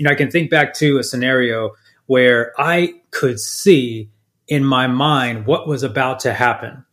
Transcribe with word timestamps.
You 0.00 0.04
know, 0.04 0.12
I 0.12 0.14
can 0.14 0.30
think 0.30 0.48
back 0.48 0.72
to 0.76 0.96
a 0.96 1.04
scenario 1.04 1.72
where 2.06 2.54
I 2.58 2.94
could 3.10 3.38
see 3.38 4.08
in 4.48 4.64
my 4.64 4.86
mind 4.86 5.44
what 5.44 5.68
was 5.68 5.82
about 5.82 6.20
to 6.20 6.32
happen. 6.32 6.86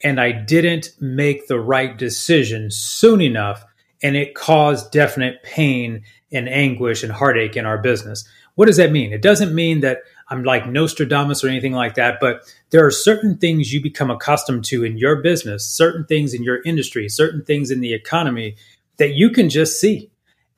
And 0.00 0.20
I 0.20 0.30
didn't 0.30 0.90
make 1.00 1.48
the 1.48 1.58
right 1.58 1.98
decision 1.98 2.70
soon 2.70 3.20
enough. 3.20 3.64
And 4.00 4.14
it 4.14 4.36
caused 4.36 4.92
definite 4.92 5.42
pain 5.42 6.04
and 6.30 6.48
anguish 6.48 7.02
and 7.02 7.10
heartache 7.10 7.56
in 7.56 7.66
our 7.66 7.78
business. 7.78 8.24
What 8.54 8.66
does 8.66 8.76
that 8.76 8.92
mean? 8.92 9.12
It 9.12 9.22
doesn't 9.22 9.52
mean 9.52 9.80
that 9.80 9.98
I'm 10.28 10.44
like 10.44 10.68
Nostradamus 10.68 11.42
or 11.42 11.48
anything 11.48 11.72
like 11.72 11.96
that, 11.96 12.18
but 12.20 12.42
there 12.70 12.86
are 12.86 12.92
certain 12.92 13.38
things 13.38 13.72
you 13.72 13.82
become 13.82 14.08
accustomed 14.08 14.64
to 14.66 14.84
in 14.84 14.98
your 14.98 15.20
business, 15.20 15.66
certain 15.66 16.06
things 16.06 16.32
in 16.32 16.44
your 16.44 16.62
industry, 16.62 17.08
certain 17.08 17.44
things 17.44 17.72
in 17.72 17.80
the 17.80 17.92
economy 17.92 18.54
that 18.98 19.14
you 19.14 19.30
can 19.30 19.50
just 19.50 19.80
see. 19.80 20.11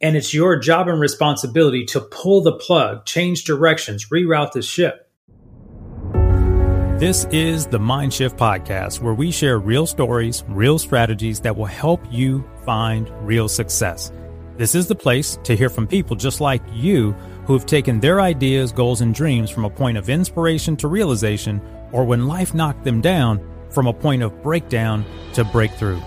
And 0.05 0.19
it's 0.19 0.35
your 0.35 0.59
job 0.59 0.87
and 0.89 1.01
responsibility 1.01 1.87
to 1.87 2.01
pull 2.03 2.43
the 2.43 2.53
plug, 2.53 3.07
change 3.07 3.45
directions, 3.45 4.11
reroute 4.11 4.53
the 4.53 4.61
ship. 4.61 5.09
This 7.01 7.25
is 7.33 7.65
the 7.65 7.79
Mindshift 7.79 8.37
Podcast, 8.37 9.01
where 9.01 9.15
we 9.15 9.31
share 9.31 9.59
real 9.59 9.87
stories, 9.87 10.45
real 10.47 10.79
strategies 10.79 11.41
that 11.41 11.57
will 11.57 11.65
help 11.65 12.03
you 12.11 12.45
find 12.67 13.09
real 13.27 13.49
success. 13.49 14.13
This 14.59 14.75
is 14.75 14.89
the 14.89 14.95
place 14.95 15.39
to 15.45 15.57
hear 15.57 15.71
from 15.71 15.87
people 15.87 16.17
just 16.17 16.39
like 16.39 16.61
you 16.75 17.13
who 17.47 17.55
have 17.55 17.65
taken 17.65 17.99
their 17.99 18.21
ideas, 18.21 18.73
goals, 18.73 19.01
and 19.01 19.15
dreams 19.15 19.49
from 19.49 19.65
a 19.65 19.71
point 19.71 19.97
of 19.97 20.11
inspiration 20.11 20.77
to 20.77 20.89
realization, 20.89 21.63
or 21.93 22.05
when 22.05 22.27
life 22.27 22.53
knocked 22.53 22.85
them 22.85 23.01
down, 23.01 23.41
from 23.71 23.87
a 23.87 23.95
point 23.95 24.23
of 24.23 24.43
breakdown 24.43 25.03
to 25.33 25.45
breakthrough. 25.45 26.03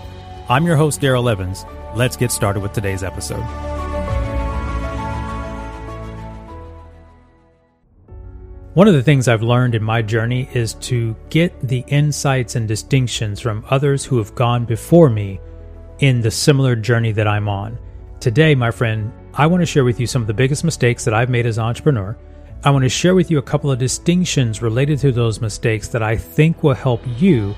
I'm 0.48 0.66
your 0.66 0.76
host, 0.76 1.00
Darrell 1.00 1.28
Evans. 1.28 1.64
Let's 1.96 2.16
get 2.16 2.30
started 2.30 2.62
with 2.62 2.72
today's 2.72 3.02
episode. 3.02 3.44
One 8.78 8.86
of 8.86 8.94
the 8.94 9.02
things 9.02 9.26
I've 9.26 9.42
learned 9.42 9.74
in 9.74 9.82
my 9.82 10.02
journey 10.02 10.48
is 10.54 10.74
to 10.74 11.16
get 11.30 11.60
the 11.66 11.84
insights 11.88 12.54
and 12.54 12.68
distinctions 12.68 13.40
from 13.40 13.64
others 13.70 14.04
who 14.04 14.18
have 14.18 14.36
gone 14.36 14.64
before 14.64 15.10
me 15.10 15.40
in 15.98 16.20
the 16.20 16.30
similar 16.30 16.76
journey 16.76 17.10
that 17.10 17.26
I'm 17.26 17.48
on. 17.48 17.76
Today, 18.20 18.54
my 18.54 18.70
friend, 18.70 19.12
I 19.34 19.48
want 19.48 19.62
to 19.62 19.66
share 19.66 19.82
with 19.82 19.98
you 19.98 20.06
some 20.06 20.22
of 20.22 20.28
the 20.28 20.32
biggest 20.32 20.62
mistakes 20.62 21.04
that 21.04 21.12
I've 21.12 21.28
made 21.28 21.44
as 21.44 21.58
an 21.58 21.64
entrepreneur. 21.64 22.16
I 22.62 22.70
want 22.70 22.84
to 22.84 22.88
share 22.88 23.16
with 23.16 23.32
you 23.32 23.38
a 23.38 23.42
couple 23.42 23.68
of 23.68 23.80
distinctions 23.80 24.62
related 24.62 25.00
to 25.00 25.10
those 25.10 25.40
mistakes 25.40 25.88
that 25.88 26.04
I 26.04 26.16
think 26.16 26.62
will 26.62 26.74
help 26.74 27.02
you 27.16 27.56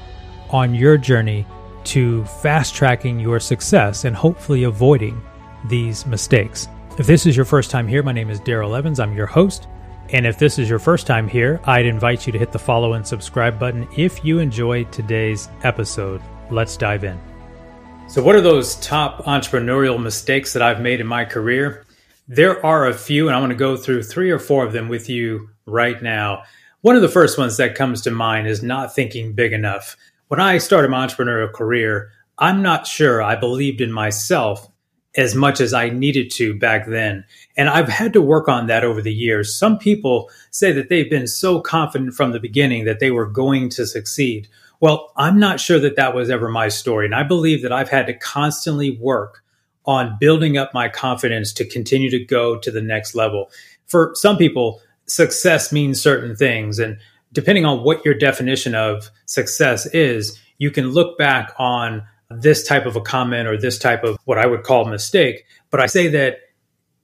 on 0.48 0.74
your 0.74 0.96
journey 0.96 1.46
to 1.84 2.24
fast 2.24 2.74
tracking 2.74 3.20
your 3.20 3.40
success 3.40 4.06
and 4.06 4.16
hopefully 4.16 4.62
avoiding 4.62 5.20
these 5.68 6.06
mistakes. 6.06 6.66
If 6.98 7.06
this 7.06 7.26
is 7.26 7.36
your 7.36 7.44
first 7.44 7.70
time 7.70 7.86
here, 7.86 8.02
my 8.02 8.12
name 8.12 8.30
is 8.30 8.40
Darrell 8.40 8.74
Evans. 8.74 8.98
I'm 8.98 9.14
your 9.14 9.26
host. 9.26 9.68
And 10.12 10.26
if 10.26 10.38
this 10.38 10.58
is 10.58 10.68
your 10.68 10.80
first 10.80 11.06
time 11.06 11.28
here, 11.28 11.60
I'd 11.64 11.86
invite 11.86 12.26
you 12.26 12.32
to 12.32 12.38
hit 12.38 12.50
the 12.50 12.58
follow 12.58 12.94
and 12.94 13.06
subscribe 13.06 13.58
button 13.58 13.86
if 13.96 14.24
you 14.24 14.40
enjoy 14.40 14.84
today's 14.84 15.48
episode. 15.62 16.20
Let's 16.50 16.76
dive 16.76 17.04
in. 17.04 17.18
So, 18.08 18.20
what 18.20 18.34
are 18.34 18.40
those 18.40 18.74
top 18.76 19.24
entrepreneurial 19.26 20.02
mistakes 20.02 20.52
that 20.52 20.62
I've 20.62 20.80
made 20.80 21.00
in 21.00 21.06
my 21.06 21.24
career? 21.24 21.86
There 22.26 22.64
are 22.66 22.88
a 22.88 22.94
few, 22.94 23.28
and 23.28 23.36
I 23.36 23.40
want 23.40 23.50
to 23.50 23.56
go 23.56 23.76
through 23.76 24.02
three 24.02 24.30
or 24.30 24.40
four 24.40 24.66
of 24.66 24.72
them 24.72 24.88
with 24.88 25.08
you 25.08 25.50
right 25.64 26.02
now. 26.02 26.42
One 26.80 26.96
of 26.96 27.02
the 27.02 27.08
first 27.08 27.38
ones 27.38 27.56
that 27.58 27.76
comes 27.76 28.02
to 28.02 28.10
mind 28.10 28.48
is 28.48 28.64
not 28.64 28.94
thinking 28.94 29.34
big 29.34 29.52
enough. 29.52 29.96
When 30.26 30.40
I 30.40 30.58
started 30.58 30.90
my 30.90 31.06
entrepreneurial 31.06 31.52
career, 31.52 32.10
I'm 32.38 32.62
not 32.62 32.86
sure 32.86 33.22
I 33.22 33.36
believed 33.36 33.80
in 33.80 33.92
myself 33.92 34.69
as 35.16 35.34
much 35.34 35.60
as 35.60 35.74
I 35.74 35.88
needed 35.88 36.30
to 36.32 36.54
back 36.54 36.86
then. 36.86 37.24
And 37.56 37.68
I've 37.68 37.88
had 37.88 38.12
to 38.12 38.22
work 38.22 38.48
on 38.48 38.68
that 38.68 38.84
over 38.84 39.02
the 39.02 39.12
years. 39.12 39.54
Some 39.54 39.76
people 39.76 40.30
say 40.50 40.70
that 40.72 40.88
they've 40.88 41.10
been 41.10 41.26
so 41.26 41.60
confident 41.60 42.14
from 42.14 42.30
the 42.32 42.38
beginning 42.38 42.84
that 42.84 43.00
they 43.00 43.10
were 43.10 43.26
going 43.26 43.70
to 43.70 43.86
succeed. 43.86 44.48
Well, 44.80 45.12
I'm 45.16 45.38
not 45.38 45.60
sure 45.60 45.80
that 45.80 45.96
that 45.96 46.14
was 46.14 46.30
ever 46.30 46.48
my 46.48 46.68
story. 46.68 47.06
And 47.06 47.14
I 47.14 47.24
believe 47.24 47.62
that 47.62 47.72
I've 47.72 47.90
had 47.90 48.06
to 48.06 48.14
constantly 48.14 48.96
work 48.98 49.42
on 49.84 50.16
building 50.20 50.56
up 50.56 50.72
my 50.72 50.88
confidence 50.88 51.52
to 51.54 51.66
continue 51.66 52.10
to 52.10 52.24
go 52.24 52.58
to 52.58 52.70
the 52.70 52.82
next 52.82 53.14
level. 53.14 53.50
For 53.86 54.12
some 54.14 54.36
people, 54.36 54.80
success 55.06 55.72
means 55.72 56.00
certain 56.00 56.36
things. 56.36 56.78
And 56.78 56.98
depending 57.32 57.64
on 57.64 57.82
what 57.82 58.04
your 58.04 58.14
definition 58.14 58.76
of 58.76 59.10
success 59.26 59.86
is, 59.86 60.40
you 60.58 60.70
can 60.70 60.90
look 60.90 61.18
back 61.18 61.52
on 61.58 62.04
this 62.30 62.66
type 62.66 62.86
of 62.86 62.96
a 62.96 63.00
comment 63.00 63.48
or 63.48 63.56
this 63.56 63.78
type 63.78 64.04
of 64.04 64.18
what 64.24 64.38
I 64.38 64.46
would 64.46 64.62
call 64.62 64.84
mistake. 64.84 65.44
But 65.70 65.80
I 65.80 65.86
say 65.86 66.08
that 66.08 66.38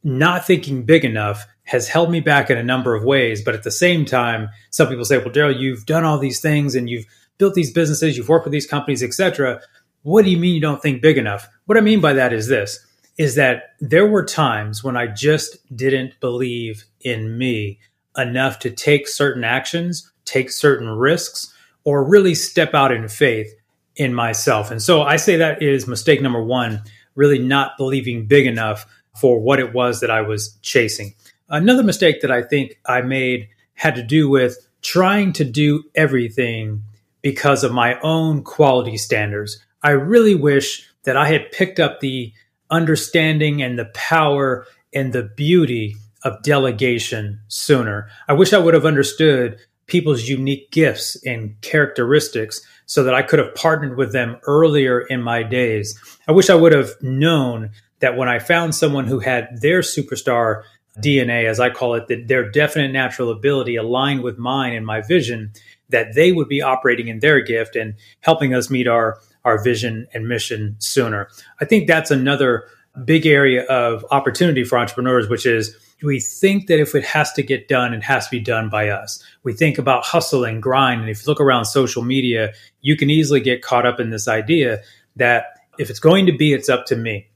not 0.05 0.47
thinking 0.47 0.85
big 0.85 1.05
enough 1.05 1.47
has 1.65 1.89
held 1.89 2.11
me 2.11 2.21
back 2.21 2.49
in 2.49 2.57
a 2.57 2.63
number 2.63 2.95
of 2.95 3.05
ways. 3.05 3.43
But 3.43 3.55
at 3.55 3.65
the 3.65 3.73
same 3.73 4.05
time, 4.05 4.49
some 4.71 4.89
people 4.89 5.05
say, 5.05 5.19
well, 5.19 5.31
Darrell, 5.31 5.57
you've 5.57 5.85
done 5.85 6.05
all 6.05 6.19
these 6.19 6.41
things 6.41 6.77
and 6.77 6.89
you've 6.89 7.07
built 7.39 7.55
these 7.55 7.73
businesses, 7.73 8.17
you've 8.17 8.29
worked 8.29 8.47
with 8.47 8.53
these 8.53 8.67
companies, 8.67 9.03
etc. 9.03 9.61
What 10.03 10.25
do 10.25 10.31
you 10.31 10.37
mean 10.37 10.55
you 10.55 10.61
don't 10.61 10.81
think 10.81 11.03
big 11.03 11.19
enough? 11.19 11.49
What 11.67 11.77
I 11.77 11.81
mean 11.81 12.01
by 12.01 12.13
that 12.15 12.33
is 12.33 12.47
this 12.49 12.79
is 13.19 13.35
that 13.35 13.75
there 13.81 14.07
were 14.07 14.25
times 14.25 14.85
when 14.85 14.95
I 14.95 15.07
just 15.07 15.57
didn't 15.75 16.21
believe 16.21 16.85
in 17.01 17.39
me 17.39 17.81
enough 18.15 18.59
to 18.59 18.71
take 18.71 19.09
certain 19.09 19.43
actions, 19.43 20.13
take 20.27 20.51
certain 20.51 20.89
risks, 20.89 21.53
or 21.85 22.05
really 22.05 22.35
step 22.35 22.75
out 22.75 22.93
in 22.93 23.09
faith 23.09 23.55
in 23.97 24.15
myself. 24.15 24.71
And 24.71 24.83
so 24.83 25.03
I 25.03 25.17
say 25.17 25.37
that 25.37 25.63
is 25.63 25.87
mistake 25.87 26.23
number 26.23 26.43
one, 26.43 26.83
really 27.15 27.39
not 27.39 27.79
believing 27.79 28.27
big 28.27 28.47
enough 28.47 28.87
for 29.17 29.41
what 29.41 29.59
it 29.59 29.73
was 29.73 30.01
that 30.01 30.11
I 30.11 30.21
was 30.21 30.57
chasing. 30.63 31.15
Another 31.49 31.83
mistake 31.83 32.21
that 32.21 32.31
I 32.31 32.43
think 32.43 32.79
I 32.87 33.01
made 33.01 33.49
had 33.75 33.95
to 33.95 34.03
do 34.03 34.29
with 34.29 34.59
trying 34.83 35.33
to 35.35 35.45
do 35.45 35.85
everything 35.95 36.83
because 37.23 37.65
of 37.65 37.73
my 37.73 37.99
own 38.01 38.43
quality 38.43 38.97
standards. 38.97 39.59
I 39.83 39.91
really 39.91 40.35
wish 40.35 40.89
that 41.05 41.17
I 41.17 41.29
had 41.29 41.51
picked 41.53 41.81
up 41.81 42.01
the 42.01 42.33
understanding 42.71 43.63
and 43.63 43.79
the 43.79 43.87
power 43.87 44.67
and 44.93 45.13
the 45.13 45.23
beauty 45.23 45.97
of 46.23 46.43
delegation 46.43 47.41
sooner. 47.49 48.09
I 48.29 48.33
wish 48.33 48.53
I 48.53 48.59
would 48.59 48.75
have 48.75 48.87
understood 48.87 49.59
people's 49.87 50.29
unique 50.29 50.71
gifts 50.71 51.17
and 51.25 51.61
characteristics 51.61 52.61
so 52.87 53.05
that 53.05 53.15
I 53.15 53.23
could 53.23 53.39
have 53.39 53.55
partnered 53.55 53.97
with 53.97 54.13
them 54.13 54.37
earlier 54.47 55.01
in 55.01 55.23
my 55.23 55.43
days. 55.43 55.99
I 56.27 56.33
wish 56.33 56.51
I 56.51 56.55
would 56.55 56.73
have 56.73 56.91
known 57.03 57.71
that 58.01 58.17
when 58.17 58.29
I 58.29 58.39
found 58.39 58.75
someone 58.75 59.07
who 59.07 59.21
had 59.21 59.61
their 59.61 59.81
superstar 59.81 60.63
DNA, 60.99 61.49
as 61.49 61.61
I 61.61 61.71
call 61.71 61.95
it, 61.95 62.09
that 62.09 62.29
their 62.29 62.51
definite 62.51 62.93
natural 62.93 63.31
ability 63.31 63.77
aligned 63.77 64.23
with 64.23 64.39
mine 64.39 64.75
and 64.75 64.87
my 64.87 65.03
vision, 65.03 65.53
that 65.91 66.15
they 66.15 66.33
would 66.33 66.49
be 66.49 66.63
operating 66.63 67.09
in 67.09 67.21
their 67.21 67.41
gift 67.41 67.77
and 67.77 67.95
helping 68.21 68.55
us 68.55 68.71
meet 68.71 68.89
our, 68.89 69.19
our 69.45 69.63
vision 69.63 70.07
and 70.13 70.29
mission 70.29 70.77
sooner. 70.79 71.29
I 71.61 71.65
think 71.65 71.87
that's 71.87 72.11
another 72.11 72.69
big 73.05 73.27
area 73.27 73.65
of 73.67 74.05
opportunity 74.11 74.65
for 74.65 74.79
entrepreneurs, 74.79 75.29
which 75.29 75.47
is 75.47 75.77
we 76.03 76.21
think 76.21 76.67
that 76.67 76.79
if 76.79 76.95
it 76.95 77.05
has 77.05 77.33
to 77.33 77.43
get 77.43 77.69
done, 77.69 77.95
it 77.95 78.03
has 78.03 78.27
to 78.27 78.31
be 78.31 78.41
done 78.41 78.69
by 78.69 78.89
us. 78.89 79.23
We 79.45 79.53
think 79.53 79.79
about 79.79 80.05
hustle 80.05 80.45
and 80.45 80.63
grind. 80.63 81.01
And 81.01 81.11
if 81.11 81.23
you 81.23 81.31
look 81.31 81.41
around 81.41 81.65
social 81.65 82.03
media, 82.03 82.53
you 82.81 82.97
can 82.97 83.09
easily 83.09 83.41
get 83.41 83.63
caught 83.63 83.87
up 83.87 83.99
in 83.99 84.11
this 84.11 84.29
idea 84.29 84.83
that 85.17 85.47
if 85.79 85.89
it's 85.89 86.01
going 86.01 86.27
to 86.27 86.37
be, 86.37 86.53
it's 86.53 86.69
up 86.69 86.87
to 86.87 86.97
me. 86.97 87.29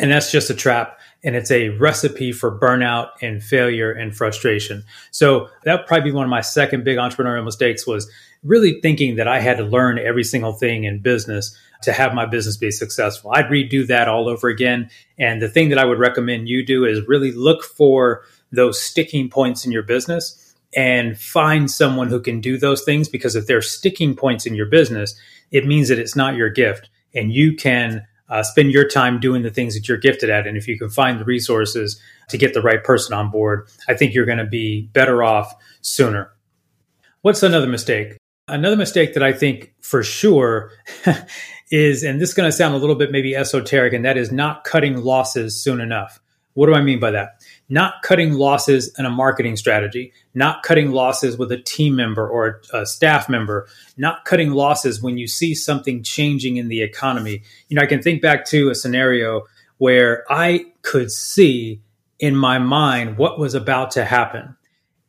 And 0.00 0.10
that's 0.10 0.30
just 0.30 0.50
a 0.50 0.54
trap. 0.54 0.98
And 1.22 1.36
it's 1.36 1.50
a 1.50 1.70
recipe 1.70 2.32
for 2.32 2.58
burnout 2.58 3.10
and 3.20 3.42
failure 3.42 3.92
and 3.92 4.16
frustration. 4.16 4.84
So 5.10 5.48
that 5.64 5.86
probably 5.86 6.10
be 6.10 6.14
one 6.14 6.24
of 6.24 6.30
my 6.30 6.40
second 6.40 6.84
big 6.84 6.98
entrepreneurial 6.98 7.44
mistakes 7.44 7.86
was 7.86 8.10
really 8.42 8.80
thinking 8.80 9.16
that 9.16 9.28
I 9.28 9.40
had 9.40 9.58
to 9.58 9.64
learn 9.64 9.98
every 9.98 10.24
single 10.24 10.52
thing 10.52 10.84
in 10.84 11.00
business 11.00 11.56
to 11.82 11.92
have 11.92 12.14
my 12.14 12.26
business 12.26 12.56
be 12.56 12.70
successful. 12.70 13.32
I'd 13.34 13.46
redo 13.46 13.86
that 13.86 14.08
all 14.08 14.28
over 14.28 14.48
again. 14.48 14.90
And 15.18 15.40
the 15.40 15.48
thing 15.48 15.68
that 15.70 15.78
I 15.78 15.84
would 15.84 15.98
recommend 15.98 16.48
you 16.48 16.64
do 16.64 16.84
is 16.84 17.06
really 17.06 17.32
look 17.32 17.62
for 17.62 18.22
those 18.52 18.80
sticking 18.80 19.28
points 19.28 19.64
in 19.64 19.72
your 19.72 19.82
business 19.82 20.54
and 20.74 21.18
find 21.18 21.70
someone 21.70 22.08
who 22.08 22.20
can 22.20 22.40
do 22.40 22.58
those 22.58 22.84
things 22.84 23.08
because 23.08 23.34
if 23.34 23.46
there 23.46 23.58
are 23.58 23.62
sticking 23.62 24.14
points 24.14 24.46
in 24.46 24.54
your 24.54 24.66
business, 24.66 25.18
it 25.50 25.66
means 25.66 25.88
that 25.88 25.98
it's 25.98 26.16
not 26.16 26.36
your 26.36 26.50
gift 26.50 26.90
and 27.14 27.32
you 27.32 27.54
can 27.54 28.06
uh, 28.28 28.42
spend 28.42 28.72
your 28.72 28.86
time 28.88 29.20
doing 29.20 29.42
the 29.42 29.50
things 29.50 29.74
that 29.74 29.88
you're 29.88 29.96
gifted 29.96 30.30
at. 30.30 30.46
And 30.46 30.56
if 30.56 30.66
you 30.66 30.78
can 30.78 30.90
find 30.90 31.20
the 31.20 31.24
resources 31.24 32.00
to 32.28 32.38
get 32.38 32.54
the 32.54 32.62
right 32.62 32.82
person 32.82 33.14
on 33.14 33.30
board, 33.30 33.68
I 33.88 33.94
think 33.94 34.14
you're 34.14 34.26
going 34.26 34.38
to 34.38 34.44
be 34.44 34.82
better 34.92 35.22
off 35.22 35.54
sooner. 35.80 36.32
What's 37.22 37.42
another 37.42 37.68
mistake? 37.68 38.16
Another 38.48 38.76
mistake 38.76 39.14
that 39.14 39.24
I 39.24 39.32
think 39.32 39.74
for 39.80 40.04
sure 40.04 40.70
is, 41.72 42.04
and 42.04 42.20
this 42.20 42.28
is 42.28 42.34
going 42.34 42.48
to 42.48 42.56
sound 42.56 42.74
a 42.74 42.78
little 42.78 42.94
bit 42.94 43.10
maybe 43.10 43.34
esoteric, 43.34 43.92
and 43.92 44.04
that 44.04 44.16
is 44.16 44.30
not 44.30 44.62
cutting 44.62 44.98
losses 45.02 45.60
soon 45.60 45.80
enough. 45.80 46.20
What 46.54 46.66
do 46.66 46.74
I 46.74 46.80
mean 46.80 47.00
by 47.00 47.10
that? 47.10 47.44
Not 47.68 48.02
cutting 48.02 48.34
losses 48.34 48.94
in 48.98 49.04
a 49.04 49.10
marketing 49.10 49.56
strategy, 49.56 50.12
not 50.32 50.62
cutting 50.62 50.92
losses 50.92 51.36
with 51.36 51.50
a 51.50 51.58
team 51.58 51.96
member 51.96 52.26
or 52.26 52.62
a 52.72 52.86
staff 52.86 53.28
member, 53.28 53.66
not 53.96 54.24
cutting 54.24 54.52
losses 54.52 55.02
when 55.02 55.18
you 55.18 55.26
see 55.26 55.54
something 55.54 56.04
changing 56.04 56.56
in 56.56 56.68
the 56.68 56.82
economy. 56.82 57.42
You 57.68 57.74
know, 57.74 57.82
I 57.82 57.86
can 57.86 58.00
think 58.00 58.22
back 58.22 58.46
to 58.46 58.70
a 58.70 58.74
scenario 58.76 59.42
where 59.78 60.24
I 60.30 60.66
could 60.82 61.10
see 61.10 61.80
in 62.20 62.36
my 62.36 62.58
mind 62.58 63.18
what 63.18 63.38
was 63.38 63.54
about 63.54 63.90
to 63.92 64.04
happen. 64.04 64.55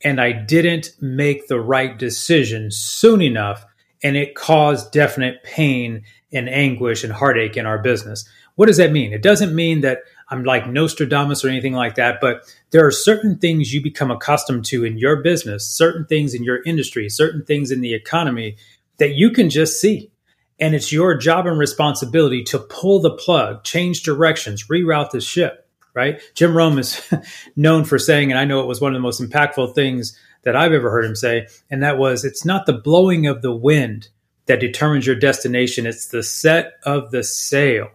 And 0.07 0.21
I 0.21 0.31
didn't 0.31 0.93
make 1.01 1.49
the 1.49 1.59
right 1.59 1.99
decision 1.99 2.71
soon 2.71 3.21
enough. 3.21 3.65
And 4.01 4.15
it 4.15 4.35
caused 4.35 4.93
definite 4.93 5.43
pain 5.43 6.03
and 6.31 6.47
anguish 6.47 7.03
and 7.03 7.11
heartache 7.11 7.57
in 7.57 7.65
our 7.65 7.77
business. 7.77 8.25
What 8.55 8.67
does 8.67 8.77
that 8.77 8.93
mean? 8.93 9.11
It 9.11 9.21
doesn't 9.21 9.53
mean 9.53 9.81
that 9.81 10.03
I'm 10.29 10.45
like 10.45 10.65
Nostradamus 10.65 11.43
or 11.43 11.49
anything 11.49 11.73
like 11.73 11.95
that, 11.95 12.21
but 12.21 12.45
there 12.71 12.87
are 12.87 12.91
certain 12.91 13.37
things 13.37 13.73
you 13.73 13.83
become 13.83 14.09
accustomed 14.09 14.63
to 14.67 14.85
in 14.85 14.97
your 14.97 15.21
business, 15.21 15.67
certain 15.67 16.05
things 16.05 16.33
in 16.33 16.41
your 16.41 16.63
industry, 16.63 17.09
certain 17.09 17.43
things 17.43 17.69
in 17.69 17.81
the 17.81 17.93
economy 17.93 18.55
that 18.99 19.15
you 19.15 19.31
can 19.31 19.49
just 19.49 19.81
see. 19.81 20.09
And 20.57 20.73
it's 20.73 20.93
your 20.93 21.17
job 21.17 21.47
and 21.47 21.59
responsibility 21.59 22.45
to 22.45 22.59
pull 22.59 23.01
the 23.01 23.11
plug, 23.11 23.65
change 23.65 24.03
directions, 24.03 24.69
reroute 24.69 25.09
the 25.09 25.19
ship, 25.19 25.66
right? 25.97 26.21
Jim 26.35 26.55
Rohn 26.55 26.77
is 26.77 27.01
known 27.55 27.83
for 27.83 27.97
saying, 27.97 28.31
and 28.31 28.39
I 28.39 28.45
know 28.45 28.61
it 28.61 28.67
was 28.67 28.79
one 28.79 28.93
of 28.93 28.95
the 28.95 29.01
most 29.01 29.19
impactful 29.19 29.73
things 29.73 30.17
that 30.43 30.55
I've 30.55 30.71
ever 30.71 30.91
heard 30.91 31.05
him 31.05 31.15
say, 31.15 31.47
and 31.71 31.81
that 31.81 31.97
was 31.97 32.23
it's 32.23 32.45
not 32.45 32.67
the 32.67 32.73
blowing 32.73 33.25
of 33.25 33.41
the 33.41 33.53
wind 33.53 34.09
that 34.45 34.59
determines 34.59 35.07
your 35.07 35.15
destination, 35.15 35.87
it's 35.87 36.07
the 36.07 36.21
set 36.21 36.73
of 36.83 37.09
the 37.09 37.23
sail. 37.23 37.89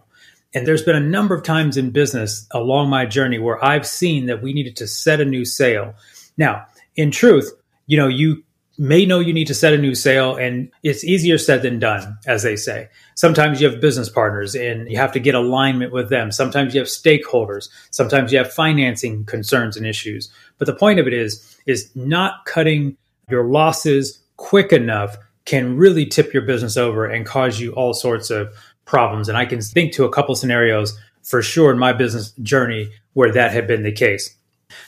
And 0.53 0.67
there's 0.67 0.83
been 0.83 0.97
a 0.97 0.99
number 0.99 1.33
of 1.33 1.43
times 1.43 1.77
in 1.77 1.91
business 1.91 2.45
along 2.51 2.89
my 2.89 3.05
journey 3.05 3.39
where 3.39 3.63
I've 3.63 3.87
seen 3.87 4.25
that 4.25 4.43
we 4.43 4.53
needed 4.53 4.75
to 4.75 4.87
set 4.87 5.21
a 5.21 5.25
new 5.25 5.45
sail. 5.45 5.95
Now, 6.37 6.67
in 6.95 7.09
truth, 7.09 7.53
you 7.87 7.97
know, 7.97 8.09
you 8.09 8.43
may 8.77 9.05
know 9.05 9.19
you 9.19 9.33
need 9.33 9.47
to 9.47 9.53
set 9.53 9.73
a 9.73 9.77
new 9.77 9.93
sail 9.93 10.35
and 10.35 10.71
it's 10.81 11.03
easier 11.03 11.37
said 11.37 11.61
than 11.61 11.79
done 11.79 12.17
as 12.25 12.43
they 12.43 12.55
say. 12.55 12.89
Sometimes 13.15 13.61
you 13.61 13.69
have 13.69 13.79
business 13.79 14.09
partners 14.09 14.55
and 14.55 14.89
you 14.89 14.97
have 14.97 15.11
to 15.11 15.19
get 15.19 15.35
alignment 15.35 15.91
with 15.91 16.09
them. 16.09 16.31
Sometimes 16.31 16.73
you 16.73 16.79
have 16.79 16.87
stakeholders. 16.87 17.69
Sometimes 17.91 18.31
you 18.31 18.37
have 18.39 18.51
financing 18.51 19.25
concerns 19.25 19.77
and 19.77 19.85
issues. 19.85 20.31
But 20.57 20.65
the 20.65 20.75
point 20.75 20.99
of 20.99 21.07
it 21.07 21.13
is 21.13 21.57
is 21.65 21.91
not 21.95 22.45
cutting 22.45 22.97
your 23.29 23.45
losses 23.45 24.19
quick 24.37 24.73
enough 24.73 25.17
can 25.45 25.77
really 25.77 26.05
tip 26.05 26.33
your 26.33 26.43
business 26.43 26.77
over 26.77 27.05
and 27.05 27.25
cause 27.25 27.59
you 27.59 27.73
all 27.73 27.93
sorts 27.93 28.29
of 28.29 28.53
problems. 28.85 29.29
And 29.29 29.37
i 29.37 29.45
can 29.45 29.61
think 29.61 29.93
to 29.93 30.05
a 30.05 30.11
couple 30.11 30.35
scenarios 30.35 30.97
for 31.21 31.41
sure 31.41 31.71
in 31.71 31.79
my 31.79 31.93
business 31.93 32.31
journey 32.41 32.89
where 33.13 33.31
that 33.31 33.51
had 33.51 33.67
been 33.67 33.83
the 33.83 33.91
case 33.91 34.35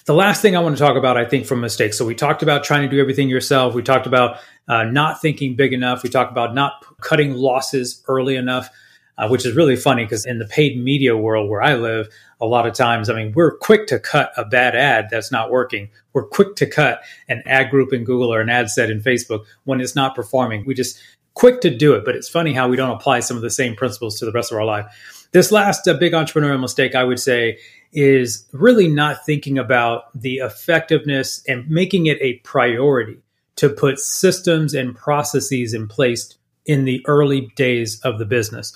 the 0.05 0.13
last 0.13 0.41
thing 0.41 0.55
I 0.55 0.59
want 0.59 0.77
to 0.77 0.83
talk 0.83 0.97
about, 0.97 1.17
I 1.17 1.25
think, 1.25 1.45
from 1.45 1.61
mistakes. 1.61 1.97
So 1.97 2.05
we 2.05 2.15
talked 2.15 2.43
about 2.43 2.63
trying 2.63 2.83
to 2.83 2.87
do 2.87 2.99
everything 2.99 3.29
yourself. 3.29 3.73
We 3.73 3.83
talked 3.83 4.07
about 4.07 4.37
uh, 4.67 4.83
not 4.85 5.21
thinking 5.21 5.55
big 5.55 5.73
enough. 5.73 6.03
We 6.03 6.09
talked 6.09 6.31
about 6.31 6.53
not 6.53 6.83
cutting 7.01 7.33
losses 7.33 8.03
early 8.07 8.35
enough, 8.35 8.69
uh, 9.17 9.27
which 9.27 9.45
is 9.45 9.55
really 9.55 9.75
funny 9.75 10.03
because 10.03 10.25
in 10.25 10.39
the 10.39 10.45
paid 10.45 10.81
media 10.81 11.15
world 11.15 11.49
where 11.49 11.61
I 11.61 11.75
live, 11.75 12.07
a 12.41 12.45
lot 12.45 12.67
of 12.67 12.73
times, 12.73 13.09
I 13.09 13.15
mean, 13.15 13.31
we're 13.33 13.57
quick 13.57 13.87
to 13.87 13.99
cut 13.99 14.31
a 14.35 14.43
bad 14.43 14.75
ad 14.75 15.07
that's 15.09 15.31
not 15.31 15.51
working. 15.51 15.89
We're 16.13 16.27
quick 16.27 16.55
to 16.57 16.65
cut 16.65 17.01
an 17.29 17.41
ad 17.45 17.69
group 17.69 17.93
in 17.93 18.03
Google 18.03 18.33
or 18.33 18.41
an 18.41 18.49
ad 18.49 18.69
set 18.69 18.89
in 18.89 19.01
Facebook 19.01 19.45
when 19.63 19.79
it's 19.79 19.95
not 19.95 20.15
performing. 20.15 20.65
We 20.65 20.73
just 20.73 20.99
quick 21.33 21.61
to 21.61 21.69
do 21.69 21.93
it, 21.93 22.03
but 22.03 22.15
it's 22.15 22.29
funny 22.29 22.53
how 22.53 22.67
we 22.67 22.77
don't 22.77 22.91
apply 22.91 23.19
some 23.19 23.38
of 23.38 23.43
the 23.43 23.49
same 23.49 23.75
principles 23.75 24.19
to 24.19 24.25
the 24.25 24.31
rest 24.31 24.51
of 24.51 24.57
our 24.57 24.65
life. 24.65 25.27
This 25.31 25.51
last 25.51 25.88
uh, 25.88 25.93
big 25.93 26.13
entrepreneurial 26.13 26.59
mistake, 26.59 26.95
I 26.95 27.03
would 27.03 27.19
say, 27.19 27.59
is 27.95 28.45
really 28.51 28.88
not 28.88 29.25
thinking 29.25 29.57
about 29.57 30.03
the 30.13 30.36
effectiveness 30.36 31.42
and 31.47 31.68
making 31.69 32.06
it 32.06 32.18
a 32.21 32.33
priority 32.39 33.18
to 33.56 33.69
put 33.69 34.00
systems 34.00 34.74
and 34.74 34.95
processes 34.95 35.74
in 35.74 35.88
place 35.88 36.38
in 36.65 36.83
the 36.83 37.03
early 37.07 37.51
days 37.56 38.00
of 38.01 38.19
the 38.19 38.25
business. 38.25 38.75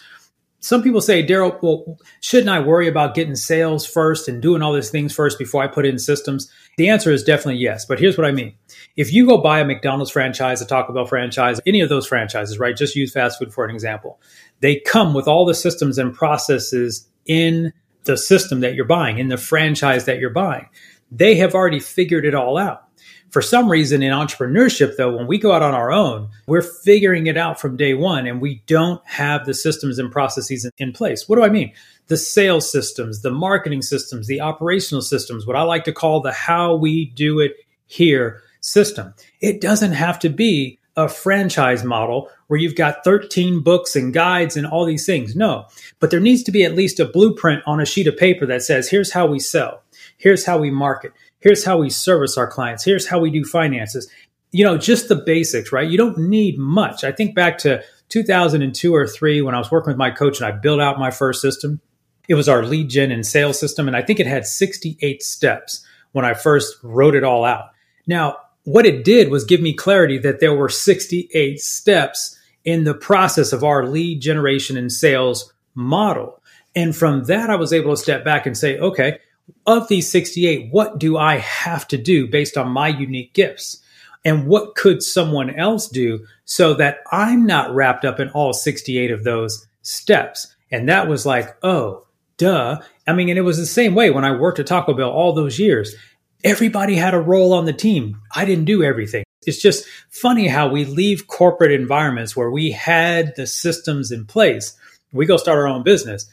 Some 0.62 0.84
people 0.84 1.00
say, 1.00 1.22
Darrell, 1.22 1.58
well, 1.62 1.98
shouldn't 2.20 2.50
I 2.50 2.60
worry 2.60 2.88
about 2.88 3.16
getting 3.16 3.36
sales 3.36 3.86
first 3.86 4.28
and 4.28 4.42
doing 4.42 4.62
all 4.62 4.74
these 4.74 4.90
things 4.90 5.14
first 5.14 5.40
before 5.40 5.64
I 5.64 5.68
put 5.68 5.86
in 5.86 5.98
systems? 5.98 6.52
The 6.78 6.90
answer 6.90 7.12
is 7.12 7.24
definitely 7.24 7.62
yes. 7.62 7.86
But 7.86 8.00
here's 8.00 8.18
what 8.18 8.28
I 8.28 8.32
mean. 8.32 8.56
If 8.98 9.14
you 9.14 9.26
go 9.26 9.38
buy 9.38 9.60
a 9.60 9.66
McDonald's 9.66 10.12
franchise, 10.12 10.62
a 10.62 10.66
Taco 10.66 10.94
Bell 10.94 11.06
franchise, 11.06 11.62
any 11.66 11.80
of 11.80 11.88
those 11.88 12.08
franchises, 12.08 12.60
right? 12.60 12.76
Just 12.76 12.96
use 12.96 13.14
fast 13.14 13.40
food 13.40 13.54
for 13.54 13.64
an 13.64 13.74
example. 13.74 14.20
They 14.60 14.82
come 14.82 15.14
with 15.14 15.28
all 15.28 15.46
the 15.46 15.56
systems 15.56 15.98
and 15.98 16.14
processes 16.14 17.08
in 17.26 17.72
the 18.04 18.18
system 18.18 18.62
that 18.62 18.76
you're 18.76 18.86
buying, 18.86 19.20
in 19.20 19.28
the 19.28 19.38
franchise 19.38 20.06
that 20.06 20.20
you're 20.20 20.30
buying. 20.30 20.68
They 21.12 21.36
have 21.36 21.56
already 21.56 21.80
figured 21.80 22.26
it 22.26 22.36
all 22.36 22.58
out. 22.58 22.86
For 23.32 23.42
some 23.44 23.70
reason 23.70 24.02
in 24.02 24.12
entrepreneurship, 24.12 24.96
though, 24.98 25.16
when 25.16 25.28
we 25.28 25.38
go 25.38 25.52
out 25.52 25.62
on 25.62 25.76
our 25.76 25.92
own, 25.92 26.30
we're 26.48 26.64
figuring 26.64 27.28
it 27.28 27.38
out 27.38 27.60
from 27.60 27.78
day 27.78 27.94
one 27.94 28.26
and 28.26 28.42
we 28.42 28.64
don't 28.66 29.06
have 29.06 29.46
the 29.46 29.54
systems 29.54 30.00
and 30.00 30.12
processes 30.12 30.70
in 30.80 30.94
place. 30.94 31.30
What 31.30 31.36
do 31.36 31.44
I 31.44 31.50
mean? 31.50 31.72
The 32.08 32.18
sales 32.18 32.72
systems, 32.72 33.22
the 33.22 33.32
marketing 33.32 33.84
systems, 33.84 34.26
the 34.26 34.42
operational 34.42 35.04
systems, 35.04 35.46
what 35.46 35.56
I 35.56 35.62
like 35.62 35.84
to 35.84 35.94
call 35.94 36.22
the 36.22 36.32
how 36.32 36.76
we 36.76 37.06
do 37.06 37.40
it 37.40 37.54
here 37.86 38.42
system. 38.62 39.14
It 39.42 39.62
doesn't 39.62 39.94
have 39.94 40.18
to 40.20 40.30
be 40.30 40.80
a 40.96 41.08
franchise 41.08 41.84
model 41.84 42.30
where 42.50 42.60
you've 42.60 42.76
got 42.76 43.04
13 43.04 43.62
books 43.62 43.96
and 43.96 44.12
guides 44.12 44.58
and 44.58 44.66
all 44.66 44.84
these 44.84 45.06
things. 45.06 45.36
No, 45.36 45.68
but 46.00 46.10
there 46.10 46.20
needs 46.20 46.42
to 46.44 46.52
be 46.52 46.64
at 46.64 46.76
least 46.76 47.00
a 47.00 47.06
blueprint 47.06 47.62
on 47.68 47.80
a 47.80 47.86
sheet 47.86 48.08
of 48.08 48.18
paper 48.18 48.48
that 48.48 48.64
says, 48.64 48.90
here's 48.90 49.14
how 49.14 49.28
we 49.28 49.40
sell, 49.40 49.84
here's 50.18 50.46
how 50.46 50.58
we 50.58 50.72
market, 50.72 51.14
here's 51.40 51.64
how 51.64 51.78
we 51.78 51.92
service 51.92 52.38
our 52.38 52.48
clients, 52.48 52.84
here's 52.84 53.08
how 53.08 53.20
we 53.20 53.30
do 53.30 53.46
finances. 53.46 54.10
You 54.52 54.66
know, 54.66 54.80
just 54.80 55.10
the 55.10 55.16
basics, 55.16 55.72
right? 55.72 55.88
You 55.88 56.00
don't 56.00 56.18
need 56.18 56.58
much. 56.58 57.04
I 57.04 57.12
think 57.12 57.36
back 57.36 57.60
to 57.60 57.84
2002 58.10 58.96
or 58.96 59.06
three 59.06 59.44
when 59.44 59.54
I 59.54 59.60
was 59.60 59.70
working 59.70 59.92
with 59.92 59.98
my 59.98 60.10
coach 60.10 60.40
and 60.42 60.48
I 60.48 60.52
built 60.52 60.82
out 60.82 60.98
my 60.98 61.12
first 61.12 61.42
system. 61.42 61.80
It 62.28 62.34
was 62.34 62.50
our 62.50 62.64
lead 62.64 62.90
gen 62.90 63.12
and 63.12 63.24
sales 63.24 63.60
system. 63.60 63.88
And 63.88 63.96
I 63.96 64.02
think 64.02 64.20
it 64.20 64.26
had 64.26 64.48
68 64.48 65.22
steps 65.22 65.86
when 66.14 66.26
I 66.26 66.34
first 66.34 66.78
wrote 66.82 67.14
it 67.14 67.24
all 67.24 67.46
out. 67.46 67.66
Now, 68.08 68.38
what 68.64 68.88
it 68.88 69.06
did 69.06 69.30
was 69.30 69.44
give 69.44 69.62
me 69.62 69.74
clarity 69.74 70.18
that 70.18 70.40
there 70.40 70.56
were 70.56 70.70
68 70.70 71.62
steps 71.62 72.39
in 72.64 72.84
the 72.84 72.94
process 72.94 73.54
of 73.54 73.64
our 73.64 73.86
lead 73.86 74.22
generation 74.22 74.78
and 74.78 74.92
sales 74.92 75.54
model. 75.76 76.42
And 76.76 76.96
from 76.96 77.26
that, 77.26 77.50
I 77.50 77.56
was 77.56 77.74
able 77.74 77.92
to 77.92 77.98
step 77.98 78.24
back 78.24 78.46
and 78.46 78.58
say, 78.58 78.78
okay, 78.78 79.20
of 79.66 79.88
these 79.88 80.10
68, 80.10 80.70
what 80.72 81.00
do 81.00 81.18
I 81.18 81.38
have 81.38 81.88
to 81.90 81.98
do 81.98 82.28
based 82.28 82.58
on 82.58 82.70
my 82.70 82.88
unique 82.90 83.34
gifts? 83.34 83.82
And 84.24 84.48
what 84.48 84.76
could 84.76 85.02
someone 85.02 85.56
else 85.56 85.88
do 85.88 86.26
so 86.46 86.74
that 86.76 87.00
I'm 87.12 87.46
not 87.46 87.74
wrapped 87.74 88.06
up 88.06 88.20
in 88.20 88.30
all 88.30 88.54
68 88.54 89.12
of 89.12 89.24
those 89.24 89.68
steps? 89.82 90.56
And 90.72 90.90
that 90.90 91.08
was 91.08 91.26
like, 91.26 91.58
oh, 91.64 92.06
duh. 92.38 92.82
I 93.08 93.14
mean, 93.14 93.30
and 93.30 93.38
it 93.40 93.44
was 93.44 93.58
the 93.58 93.66
same 93.66 93.96
way 93.96 94.12
when 94.12 94.26
I 94.26 94.36
worked 94.36 94.60
at 94.60 94.68
Taco 94.68 94.94
Bell 94.94 95.10
all 95.10 95.34
those 95.34 95.58
years 95.58 95.96
everybody 96.44 96.96
had 96.96 97.14
a 97.14 97.20
role 97.20 97.54
on 97.54 97.66
the 97.66 97.74
team. 97.74 98.22
I 98.34 98.46
didn't 98.46 98.66
do 98.66 98.84
everything. 98.84 99.24
It's 99.50 99.62
just 99.62 99.86
funny 100.10 100.48
how 100.48 100.70
we 100.70 100.86
leave 100.86 101.28
corporate 101.28 101.72
environments 101.72 102.36
where 102.36 102.52
we 102.52 102.72
had 102.72 103.36
the 103.36 103.46
systems 103.46 104.12
in 104.12 104.26
place. 104.26 104.78
We 105.12 105.26
go 105.26 105.38
start 105.38 105.58
our 105.58 105.68
own 105.68 105.84
business. 105.84 106.26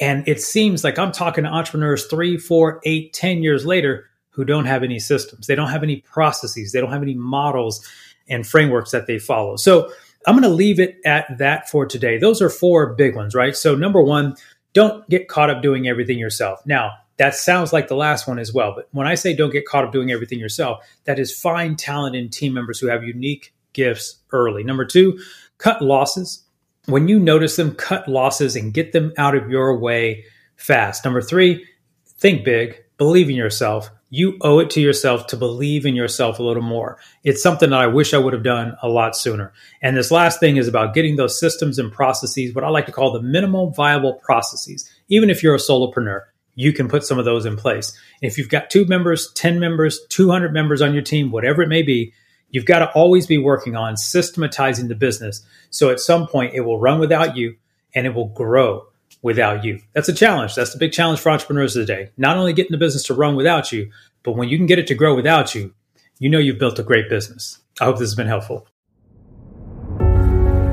And 0.00 0.26
it 0.26 0.40
seems 0.40 0.82
like 0.82 0.98
I'm 0.98 1.12
talking 1.12 1.44
to 1.44 1.50
entrepreneurs 1.50 2.06
three, 2.06 2.38
four, 2.38 2.80
eight, 2.84 3.12
ten 3.12 3.42
years 3.42 3.64
later 3.64 4.08
who 4.30 4.44
don't 4.44 4.64
have 4.64 4.82
any 4.82 4.98
systems. 4.98 5.46
They 5.46 5.54
don't 5.54 5.68
have 5.68 5.82
any 5.82 5.96
processes. 5.96 6.72
They 6.72 6.80
don't 6.80 6.90
have 6.90 7.02
any 7.02 7.14
models 7.14 7.86
and 8.28 8.46
frameworks 8.46 8.90
that 8.92 9.06
they 9.06 9.18
follow. 9.18 9.56
So 9.56 9.92
I'm 10.26 10.34
going 10.34 10.48
to 10.48 10.54
leave 10.54 10.80
it 10.80 10.96
at 11.04 11.38
that 11.38 11.68
for 11.68 11.84
today. 11.86 12.18
Those 12.18 12.40
are 12.40 12.48
four 12.48 12.94
big 12.94 13.14
ones, 13.14 13.34
right? 13.34 13.56
So, 13.56 13.74
number 13.74 14.00
one, 14.00 14.36
don't 14.72 15.08
get 15.08 15.28
caught 15.28 15.50
up 15.50 15.62
doing 15.62 15.86
everything 15.88 16.18
yourself. 16.18 16.64
Now, 16.64 16.92
that 17.18 17.34
sounds 17.34 17.72
like 17.72 17.88
the 17.88 17.96
last 17.96 18.26
one 18.26 18.38
as 18.38 18.52
well. 18.52 18.72
But 18.74 18.88
when 18.92 19.06
I 19.06 19.14
say 19.14 19.34
don't 19.34 19.52
get 19.52 19.66
caught 19.66 19.84
up 19.84 19.92
doing 19.92 20.10
everything 20.10 20.38
yourself, 20.38 20.84
that 21.04 21.18
is 21.18 21.38
find 21.38 21.78
talent 21.78 22.16
in 22.16 22.30
team 22.30 22.54
members 22.54 22.78
who 22.78 22.86
have 22.88 23.04
unique 23.04 23.52
gifts 23.72 24.16
early. 24.32 24.64
Number 24.64 24.84
two, 24.84 25.18
cut 25.58 25.82
losses. 25.82 26.44
When 26.86 27.08
you 27.08 27.20
notice 27.20 27.56
them, 27.56 27.74
cut 27.74 28.08
losses 28.08 28.56
and 28.56 28.74
get 28.74 28.92
them 28.92 29.12
out 29.16 29.36
of 29.36 29.50
your 29.50 29.78
way 29.78 30.24
fast. 30.56 31.04
Number 31.04 31.20
three, 31.20 31.64
think 32.18 32.44
big, 32.44 32.82
believe 32.96 33.28
in 33.28 33.36
yourself. 33.36 33.90
You 34.10 34.36
owe 34.42 34.58
it 34.58 34.68
to 34.70 34.80
yourself 34.80 35.26
to 35.28 35.36
believe 35.36 35.86
in 35.86 35.94
yourself 35.94 36.38
a 36.38 36.42
little 36.42 36.62
more. 36.62 36.98
It's 37.24 37.42
something 37.42 37.70
that 37.70 37.80
I 37.80 37.86
wish 37.86 38.12
I 38.12 38.18
would 38.18 38.34
have 38.34 38.42
done 38.42 38.76
a 38.82 38.88
lot 38.88 39.16
sooner. 39.16 39.54
And 39.80 39.96
this 39.96 40.10
last 40.10 40.38
thing 40.38 40.58
is 40.58 40.68
about 40.68 40.92
getting 40.92 41.16
those 41.16 41.40
systems 41.40 41.78
and 41.78 41.90
processes, 41.90 42.54
what 42.54 42.64
I 42.64 42.68
like 42.68 42.86
to 42.86 42.92
call 42.92 43.12
the 43.12 43.22
minimal 43.22 43.70
viable 43.70 44.14
processes. 44.14 44.90
Even 45.08 45.30
if 45.30 45.42
you're 45.42 45.54
a 45.54 45.58
solopreneur, 45.58 46.22
you 46.54 46.72
can 46.72 46.88
put 46.88 47.04
some 47.04 47.18
of 47.18 47.24
those 47.24 47.46
in 47.46 47.56
place. 47.56 47.96
If 48.20 48.38
you've 48.38 48.48
got 48.48 48.70
two 48.70 48.84
members, 48.86 49.32
10 49.32 49.58
members, 49.58 50.00
200 50.08 50.52
members 50.52 50.82
on 50.82 50.92
your 50.92 51.02
team, 51.02 51.30
whatever 51.30 51.62
it 51.62 51.68
may 51.68 51.82
be, 51.82 52.12
you've 52.50 52.66
got 52.66 52.80
to 52.80 52.90
always 52.92 53.26
be 53.26 53.38
working 53.38 53.76
on 53.76 53.96
systematizing 53.96 54.88
the 54.88 54.94
business. 54.94 55.44
So 55.70 55.90
at 55.90 56.00
some 56.00 56.26
point, 56.26 56.54
it 56.54 56.60
will 56.60 56.78
run 56.78 57.00
without 57.00 57.36
you 57.36 57.56
and 57.94 58.06
it 58.06 58.14
will 58.14 58.28
grow 58.28 58.86
without 59.22 59.64
you. 59.64 59.80
That's 59.94 60.08
a 60.08 60.14
challenge. 60.14 60.54
That's 60.54 60.72
the 60.72 60.78
big 60.78 60.92
challenge 60.92 61.20
for 61.20 61.30
entrepreneurs 61.30 61.74
today. 61.74 62.10
Not 62.16 62.36
only 62.36 62.52
getting 62.52 62.72
the 62.72 62.78
business 62.78 63.04
to 63.04 63.14
run 63.14 63.36
without 63.36 63.72
you, 63.72 63.90
but 64.22 64.32
when 64.32 64.48
you 64.48 64.56
can 64.56 64.66
get 64.66 64.78
it 64.78 64.86
to 64.88 64.94
grow 64.94 65.14
without 65.14 65.54
you, 65.54 65.74
you 66.18 66.28
know 66.28 66.38
you've 66.38 66.58
built 66.58 66.78
a 66.78 66.82
great 66.82 67.08
business. 67.08 67.58
I 67.80 67.84
hope 67.84 67.96
this 67.96 68.08
has 68.10 68.14
been 68.14 68.26
helpful. 68.26 68.66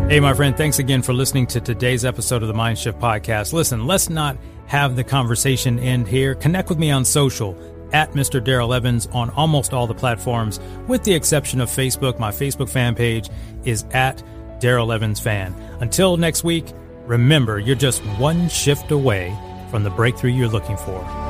Hey, 0.09 0.19
my 0.19 0.33
friend, 0.33 0.57
thanks 0.57 0.79
again 0.79 1.03
for 1.03 1.13
listening 1.13 1.45
to 1.48 1.62
today's 1.62 2.03
episode 2.03 2.41
of 2.41 2.48
the 2.48 2.53
Mindshift 2.53 3.00
Podcast. 3.00 3.53
Listen, 3.53 3.86
let's 3.86 4.09
not 4.09 4.38
have 4.69 4.95
the 4.95 5.03
conversation 5.03 5.79
end 5.79 6.07
here. 6.07 6.35
Connect 6.35 6.69
with 6.69 6.77
me 6.77 6.91
on 6.91 7.03
social 7.03 7.57
at 7.91 8.11
Mr. 8.11 8.41
Darrell 8.41 8.71
Evans 8.71 9.07
on 9.07 9.31
almost 9.31 9.73
all 9.73 9.88
the 9.88 9.95
platforms, 9.95 10.59
with 10.88 11.03
the 11.03 11.13
exception 11.13 11.59
of 11.59 11.69
Facebook. 11.69 12.19
My 12.19 12.29
Facebook 12.29 12.69
fan 12.69 12.93
page 12.93 13.29
is 13.65 13.83
at 13.91 14.23
Darrell 14.59 14.91
Evans 14.91 15.19
Fan. 15.19 15.55
Until 15.79 16.17
next 16.17 16.43
week, 16.43 16.67
remember 17.05 17.57
you're 17.57 17.75
just 17.75 18.01
one 18.19 18.47
shift 18.47 18.91
away 18.91 19.35
from 19.71 19.83
the 19.83 19.89
breakthrough 19.89 20.31
you're 20.31 20.47
looking 20.47 20.77
for. 20.77 21.28